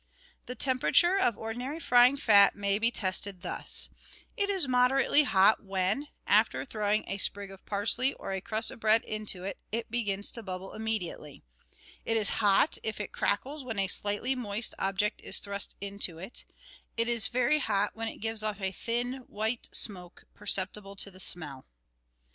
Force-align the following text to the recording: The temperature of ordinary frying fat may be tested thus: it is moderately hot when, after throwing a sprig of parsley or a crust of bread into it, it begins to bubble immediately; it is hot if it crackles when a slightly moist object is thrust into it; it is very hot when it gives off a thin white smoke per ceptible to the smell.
The 0.47 0.55
temperature 0.55 1.15
of 1.15 1.37
ordinary 1.37 1.79
frying 1.79 2.17
fat 2.17 2.55
may 2.55 2.79
be 2.79 2.89
tested 2.89 3.43
thus: 3.43 3.91
it 4.35 4.49
is 4.49 4.67
moderately 4.67 5.21
hot 5.25 5.63
when, 5.63 6.07
after 6.25 6.65
throwing 6.65 7.07
a 7.07 7.19
sprig 7.19 7.51
of 7.51 7.63
parsley 7.67 8.13
or 8.13 8.33
a 8.33 8.41
crust 8.41 8.71
of 8.71 8.79
bread 8.79 9.03
into 9.03 9.43
it, 9.43 9.59
it 9.71 9.91
begins 9.91 10.31
to 10.31 10.41
bubble 10.41 10.73
immediately; 10.73 11.43
it 12.03 12.17
is 12.17 12.31
hot 12.41 12.79
if 12.81 12.99
it 12.99 13.11
crackles 13.11 13.63
when 13.63 13.77
a 13.77 13.85
slightly 13.85 14.33
moist 14.33 14.73
object 14.79 15.21
is 15.21 15.37
thrust 15.37 15.75
into 15.79 16.17
it; 16.17 16.45
it 16.97 17.07
is 17.07 17.27
very 17.27 17.59
hot 17.59 17.95
when 17.95 18.07
it 18.07 18.17
gives 18.17 18.41
off 18.41 18.59
a 18.59 18.71
thin 18.71 19.17
white 19.27 19.69
smoke 19.71 20.23
per 20.33 20.47
ceptible 20.47 20.97
to 20.97 21.11
the 21.11 21.19
smell. 21.19 21.67